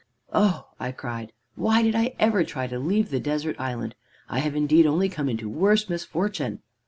[0.33, 3.93] "'Oh!' I cried, 'why did I ever try to leave the desert island?
[4.27, 6.63] I have indeed only come into worse misfortune.'